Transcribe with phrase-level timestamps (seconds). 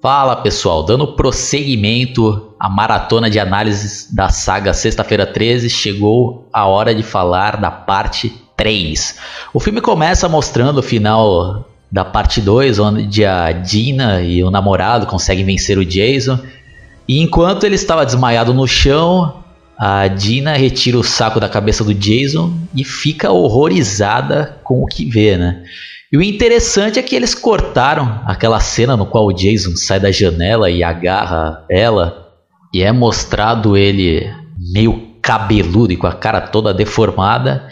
[0.00, 6.94] Fala pessoal, dando prosseguimento à maratona de análises da saga Sexta-feira 13, chegou a hora
[6.94, 9.18] de falar da parte 3.
[9.52, 15.04] O filme começa mostrando o final da parte 2, onde a Dina e o namorado
[15.04, 16.38] conseguem vencer o Jason.
[17.08, 19.42] E enquanto ele estava desmaiado no chão,
[19.76, 25.04] a Dina retira o saco da cabeça do Jason e fica horrorizada com o que
[25.04, 25.64] vê, né?
[26.10, 30.10] E o interessante é que eles cortaram aquela cena no qual o Jason sai da
[30.10, 32.28] janela e agarra ela
[32.72, 34.26] e é mostrado ele
[34.72, 37.68] meio cabeludo e com a cara toda deformada.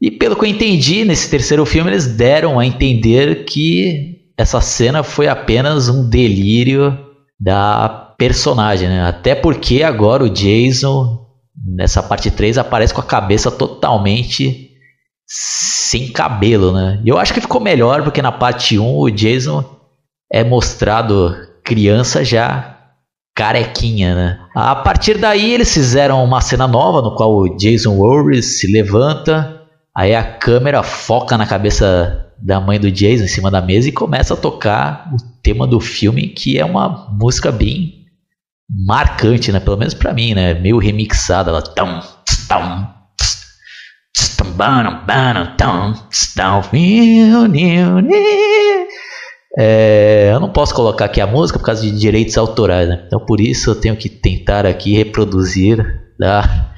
[0.00, 5.02] E pelo que eu entendi, nesse terceiro filme eles deram a entender que essa cena
[5.02, 6.96] foi apenas um delírio
[7.38, 9.02] da personagem, né?
[9.02, 11.26] Até porque agora o Jason
[11.62, 14.69] nessa parte 3 aparece com a cabeça totalmente
[15.32, 17.00] sem cabelo, né?
[17.04, 19.64] E eu acho que ficou melhor porque na parte 1 o Jason
[20.32, 22.78] é mostrado criança já
[23.32, 24.40] carequinha, né?
[24.52, 29.62] A partir daí eles fizeram uma cena nova no qual o Jason Voorhees se levanta,
[29.96, 33.92] aí a câmera foca na cabeça da mãe do Jason em cima da mesa e
[33.92, 38.06] começa a tocar o tema do filme, que é uma música bem
[38.68, 39.60] marcante, né?
[39.60, 40.54] Pelo menos para mim, né?
[40.54, 41.62] Meio remixada, ela
[45.56, 45.92] tão,
[46.34, 46.62] tão,
[49.58, 53.02] é, eu não posso colocar aqui a música por causa de direitos autorais, né?
[53.06, 55.84] então por isso eu tenho que tentar aqui reproduzir
[56.18, 56.70] da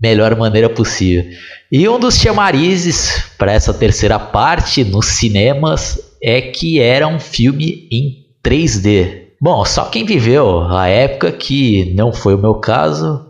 [0.00, 1.24] melhor maneira possível.
[1.70, 7.88] E um dos chamarizes para essa terceira parte nos cinemas é que era um filme
[7.90, 9.24] em 3D.
[9.40, 13.26] Bom, só quem viveu a época que não foi o meu caso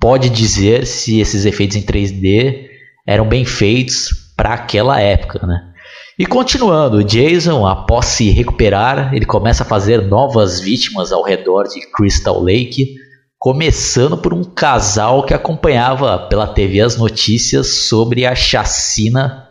[0.00, 2.71] pode dizer se esses efeitos em 3D
[3.06, 5.72] eram bem feitos para aquela época, né?
[6.18, 11.80] E continuando, Jason, após se recuperar, ele começa a fazer novas vítimas ao redor de
[11.90, 12.94] Crystal Lake,
[13.38, 19.48] começando por um casal que acompanhava pela TV as notícias sobre a chacina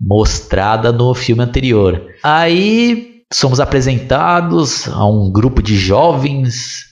[0.00, 2.06] mostrada no filme anterior.
[2.22, 6.84] Aí somos apresentados a um grupo de jovens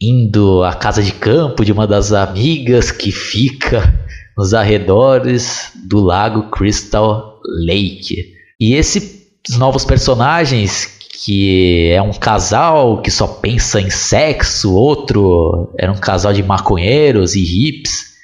[0.00, 4.03] indo à casa de campo de uma das amigas que fica
[4.36, 8.34] nos arredores do lago Crystal Lake.
[8.58, 9.24] E esses
[9.58, 10.86] novos personagens,
[11.24, 17.34] que é um casal que só pensa em sexo, outro era um casal de maconheiros
[17.34, 18.14] e hips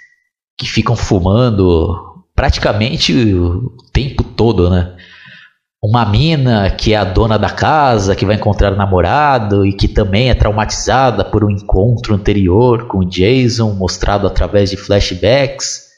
[0.58, 4.96] que ficam fumando praticamente o tempo todo, né?
[5.82, 9.88] Uma mina que é a dona da casa, que vai encontrar o namorado e que
[9.88, 15.89] também é traumatizada por um encontro anterior com o Jason, mostrado através de flashbacks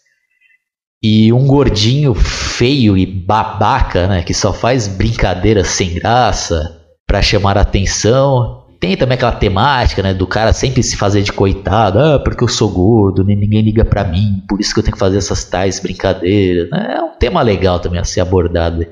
[1.02, 7.58] e um gordinho feio e babaca, né, que só faz brincadeiras sem graça para chamar
[7.58, 8.62] atenção.
[8.78, 12.48] Tem também aquela temática, né, do cara sempre se fazer de coitado, ah, porque eu
[12.48, 15.80] sou gordo, ninguém liga para mim, por isso que eu tenho que fazer essas tais
[15.80, 16.70] brincadeiras.
[16.70, 16.94] Né?
[16.98, 18.86] É um tema legal também a ser abordado.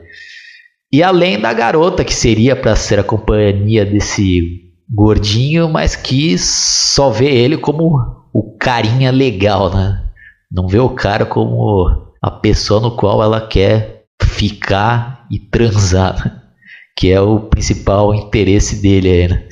[0.92, 7.10] E além da garota que seria para ser a companhia desse gordinho, mas que só
[7.10, 7.96] vê ele como
[8.32, 10.09] o carinha legal, né?
[10.50, 11.86] Não vê o cara como
[12.20, 16.40] a pessoa no qual ela quer ficar e transar, né?
[16.96, 19.48] que é o principal interesse dele aí, né?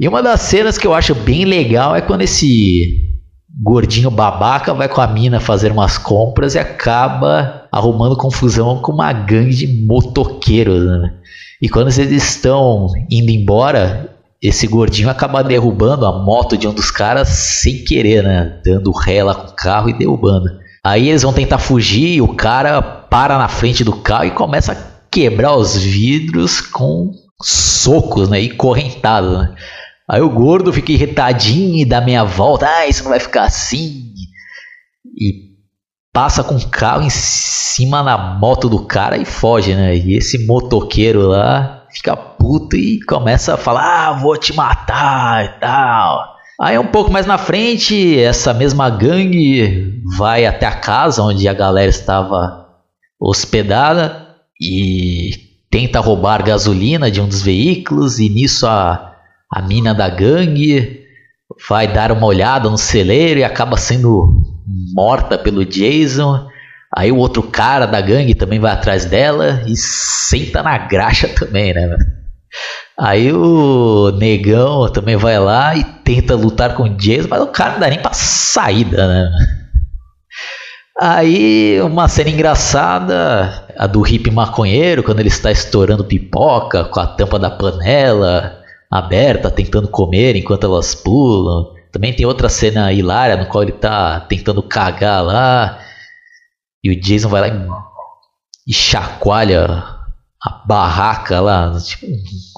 [0.00, 3.14] E uma das cenas que eu acho bem legal é quando esse
[3.62, 9.12] gordinho babaca vai com a mina fazer umas compras e acaba arrumando confusão com uma
[9.12, 11.14] gangue de motoqueiros, né?
[11.62, 14.13] E quando eles estão indo embora,
[14.44, 18.60] esse gordinho acaba derrubando a moto de um dos caras sem querer, né?
[18.62, 20.50] Dando ré lá com o carro e derrubando.
[20.84, 24.72] Aí eles vão tentar fugir e o cara para na frente do carro e começa
[24.72, 24.76] a
[25.10, 27.10] quebrar os vidros com
[27.42, 28.38] socos, né?
[28.38, 29.54] E correntado, né?
[30.06, 32.68] Aí o gordo fica irritadinho e dá meia volta.
[32.68, 34.12] Ah, isso não vai ficar assim.
[35.18, 35.54] E
[36.12, 39.96] passa com o carro em cima na moto do cara e foge, né?
[39.96, 45.60] E esse motoqueiro lá fica puto e começa a falar: ah, vou te matar e
[45.60, 46.34] tal.
[46.60, 51.54] Aí um pouco mais na frente, essa mesma gangue vai até a casa onde a
[51.54, 52.68] galera estava
[53.18, 54.28] hospedada
[54.60, 55.30] e
[55.70, 59.14] tenta roubar gasolina de um dos veículos e nisso a,
[59.50, 61.00] a mina da gangue
[61.68, 64.42] vai dar uma olhada no celeiro e acaba sendo
[64.94, 66.46] morta pelo Jason.
[66.94, 71.72] Aí o outro cara da gangue também vai atrás dela e senta na graxa também,
[71.72, 71.96] né?
[72.98, 77.72] Aí o negão também vai lá e tenta lutar com o Jason, mas o cara
[77.72, 79.30] não dá nem pra saída, né?
[81.00, 87.06] Aí uma cena engraçada, a do hippie maconheiro, quando ele está estourando pipoca com a
[87.06, 91.74] tampa da panela, aberta, tentando comer enquanto elas pulam.
[91.90, 95.80] Também tem outra cena hilária no qual ele tá tentando cagar lá.
[96.82, 97.84] E o Jason vai lá
[98.66, 99.93] e chacoalha
[100.44, 102.06] a barraca lá, tipo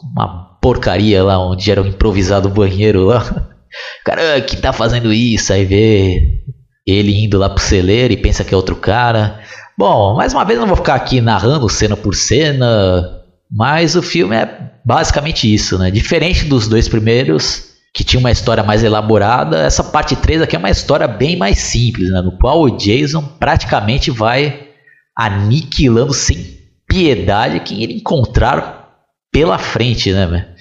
[0.03, 3.23] uma porcaria lá onde era um improvisado banheiro lá.
[4.05, 5.53] Cara, que tá fazendo isso?
[5.53, 6.43] Aí vê
[6.87, 9.41] ele indo lá pro celeiro e pensa que é outro cara.
[9.77, 14.35] Bom, mais uma vez não vou ficar aqui narrando cena por cena, mas o filme
[14.35, 15.91] é basicamente isso, né?
[15.91, 20.59] Diferente dos dois primeiros, que tinha uma história mais elaborada, essa parte 3 aqui é
[20.59, 22.23] uma história bem mais simples, né?
[22.23, 24.69] No qual o Jason praticamente vai
[25.17, 26.56] aniquilando sem
[26.96, 30.54] piedade quem ele encontrar pela frente, né?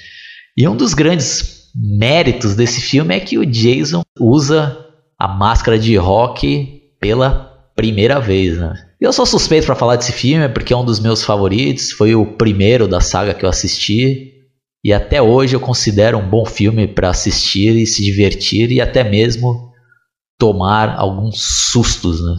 [0.58, 4.78] E um dos grandes méritos desse filme é que o Jason usa
[5.18, 8.74] a máscara de rock pela primeira vez, né?
[9.00, 12.26] Eu sou suspeito para falar desse filme porque é um dos meus favoritos, foi o
[12.26, 14.34] primeiro da saga que eu assisti
[14.84, 19.06] e até hoje eu considero um bom filme para assistir e se divertir e até
[19.06, 19.72] mesmo
[20.38, 22.36] tomar alguns sustos, né?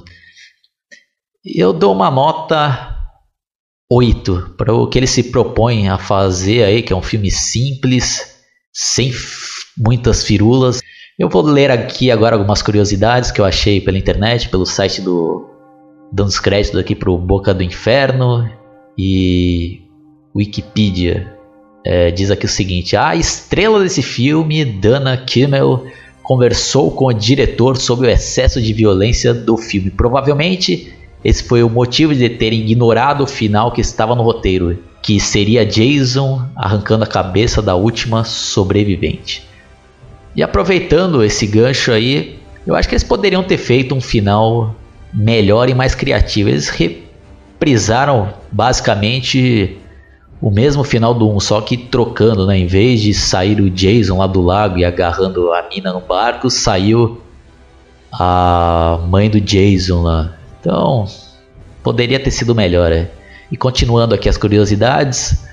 [1.43, 2.96] Eu dou uma nota
[3.91, 8.37] 8 para o que ele se propõe a fazer aí, que é um filme simples,
[8.73, 9.13] sem
[9.77, 10.81] muitas firulas.
[11.19, 15.49] Eu vou ler aqui agora algumas curiosidades que eu achei pela internet, pelo site do
[16.13, 18.49] dando os créditos aqui pro Boca do Inferno
[18.99, 19.81] e
[20.35, 21.33] Wikipedia.
[21.85, 25.87] É, diz aqui o seguinte: a estrela desse filme, Dana Kimmel,
[26.23, 29.91] conversou com o diretor sobre o excesso de violência do filme.
[29.91, 30.93] Provavelmente
[31.25, 35.65] esse foi o motivo de terem ignorado o final que estava no roteiro, que seria
[35.65, 39.47] Jason arrancando a cabeça da última sobrevivente.
[40.35, 44.75] E aproveitando esse gancho aí, eu acho que eles poderiam ter feito um final
[45.13, 46.51] melhor e mais criativo.
[46.51, 49.79] Eles reprisaram basicamente
[50.41, 52.59] o mesmo final do 1, só que trocando, né?
[52.59, 56.51] Em vez de sair o Jason lá do lago e agarrando a mina no barco,
[56.51, 57.21] saiu
[58.13, 60.35] a mãe do Jason lá.
[60.67, 61.05] Então,
[61.81, 63.09] poderia ter sido melhor, é.
[63.53, 65.45] E continuando aqui as curiosidades,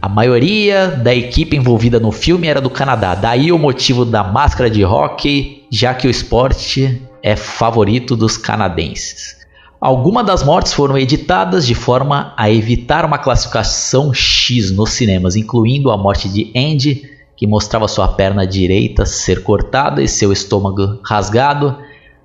[0.00, 4.70] a maioria da equipe envolvida no filme era do Canadá, daí o motivo da máscara
[4.70, 9.36] de hockey, já que o esporte é favorito dos canadenses.
[9.78, 15.90] Algumas das mortes foram editadas de forma a evitar uma classificação X nos cinemas, incluindo
[15.90, 17.02] a morte de Andy,
[17.36, 21.76] que mostrava sua perna direita ser cortada e seu estômago rasgado,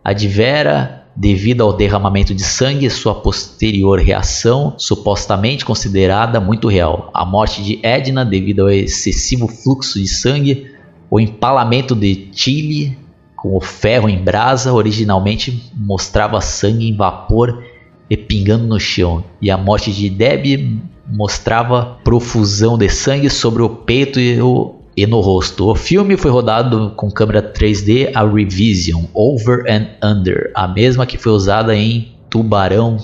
[0.01, 7.09] a de Vera, devido ao derramamento de sangue, sua posterior reação, supostamente considerada muito real.
[7.13, 10.71] A morte de Edna, devido ao excessivo fluxo de sangue,
[11.09, 12.97] o empalamento de Chile
[13.35, 17.63] com o ferro em brasa, originalmente mostrava sangue em vapor
[18.09, 23.69] e pingando no chão, e a morte de Debbie mostrava profusão de sangue sobre o
[23.69, 25.67] peito e o e no rosto.
[25.67, 31.17] O filme foi rodado com câmera 3D a Revision Over and Under, a mesma que
[31.17, 32.97] foi usada em Tubarão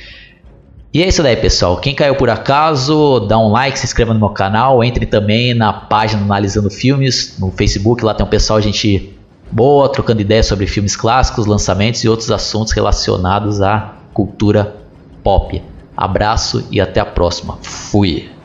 [0.92, 1.76] E é isso daí, pessoal.
[1.76, 5.70] Quem caiu por acaso, dá um like, se inscreva no meu canal, entre também na
[5.70, 8.02] página Analisando Filmes no Facebook.
[8.02, 9.14] Lá tem um pessoal, gente
[9.52, 14.76] boa, trocando ideias sobre filmes clássicos, lançamentos e outros assuntos relacionados à cultura
[15.22, 15.62] pop.
[15.94, 17.58] Abraço e até a próxima.
[17.60, 18.37] Fui!